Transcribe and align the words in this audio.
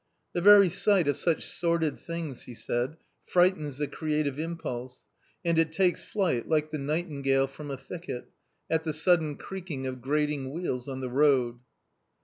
"The 0.33 0.41
very 0.41 0.67
sight 0.67 1.07
of 1.07 1.15
such 1.15 1.45
sordid 1.45 1.99
things," 1.99 2.45
he 2.45 2.55
said, 2.55 2.97
"frightens 3.27 3.77
the 3.77 3.87
creative 3.87 4.39
impulse, 4.39 5.05
and 5.45 5.59
it 5.59 5.71
takes 5.71 6.03
flight 6.03 6.47
like 6.49 6.71
the 6.71 6.79
nightingale 6.79 7.45
from 7.45 7.69
a 7.69 7.77
thicket, 7.77 8.31
at 8.67 8.83
the 8.83 8.93
sudden 8.93 9.35
creaking 9.35 9.85
of 9.85 10.01
grating 10.01 10.49
wheels 10.49 10.89
on 10.89 11.01
the 11.01 11.09
road." 11.11 11.59